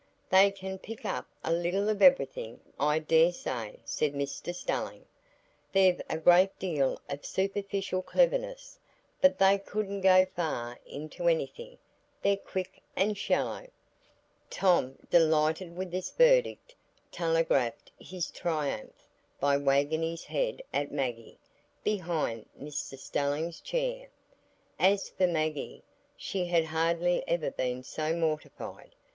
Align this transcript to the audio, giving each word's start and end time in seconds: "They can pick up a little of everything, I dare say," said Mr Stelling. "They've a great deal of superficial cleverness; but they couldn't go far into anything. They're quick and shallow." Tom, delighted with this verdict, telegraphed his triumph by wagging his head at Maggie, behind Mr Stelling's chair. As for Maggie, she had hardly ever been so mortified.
"They 0.31 0.49
can 0.49 0.79
pick 0.79 1.05
up 1.05 1.27
a 1.43 1.53
little 1.53 1.87
of 1.87 2.01
everything, 2.01 2.59
I 2.79 2.97
dare 2.97 3.31
say," 3.31 3.77
said 3.85 4.15
Mr 4.15 4.51
Stelling. 4.55 5.05
"They've 5.73 6.01
a 6.09 6.17
great 6.17 6.57
deal 6.57 6.99
of 7.07 7.23
superficial 7.23 8.01
cleverness; 8.01 8.79
but 9.21 9.37
they 9.37 9.59
couldn't 9.59 10.01
go 10.01 10.25
far 10.25 10.79
into 10.87 11.27
anything. 11.27 11.77
They're 12.23 12.35
quick 12.35 12.81
and 12.95 13.15
shallow." 13.15 13.67
Tom, 14.49 14.97
delighted 15.11 15.75
with 15.77 15.91
this 15.91 16.09
verdict, 16.09 16.73
telegraphed 17.11 17.91
his 17.99 18.31
triumph 18.31 19.07
by 19.39 19.55
wagging 19.55 20.01
his 20.01 20.23
head 20.23 20.63
at 20.73 20.91
Maggie, 20.91 21.37
behind 21.83 22.47
Mr 22.59 22.97
Stelling's 22.97 23.59
chair. 23.61 24.07
As 24.79 25.09
for 25.11 25.27
Maggie, 25.27 25.83
she 26.17 26.45
had 26.45 26.65
hardly 26.65 27.23
ever 27.27 27.51
been 27.51 27.83
so 27.83 28.15
mortified. 28.15 28.95